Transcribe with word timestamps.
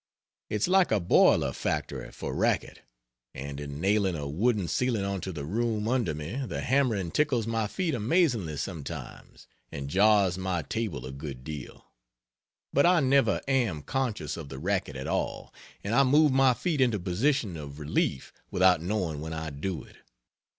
It's 0.49 0.67
like 0.67 0.91
a 0.91 0.99
boiler 0.99 1.53
factory 1.53 2.11
for 2.11 2.33
racket, 2.33 2.81
and 3.35 3.59
in 3.59 3.79
nailing 3.79 4.15
a 4.15 4.27
wooden 4.27 4.67
ceiling 4.67 5.05
onto 5.05 5.31
the 5.31 5.45
room 5.45 5.87
under 5.87 6.15
me 6.15 6.37
the 6.43 6.61
hammering 6.61 7.11
tickles 7.11 7.45
my 7.45 7.67
feet 7.67 7.93
amazingly 7.93 8.57
sometimes, 8.57 9.45
and 9.71 9.91
jars 9.91 10.39
my 10.39 10.63
table 10.63 11.05
a 11.05 11.11
good 11.11 11.43
deal; 11.43 11.85
but 12.73 12.87
I 12.87 12.99
never 12.99 13.41
am 13.47 13.83
conscious 13.83 14.37
of 14.37 14.49
the 14.49 14.57
racket 14.57 14.95
at 14.95 15.05
all, 15.05 15.53
and 15.83 15.93
I 15.93 16.01
move 16.01 16.31
my 16.31 16.55
feet 16.55 16.81
into 16.81 16.97
position 16.99 17.55
of 17.55 17.77
relief 17.77 18.33
without 18.49 18.81
knowing 18.81 19.21
when 19.21 19.33
I 19.33 19.51
do 19.51 19.83
it. 19.83 19.97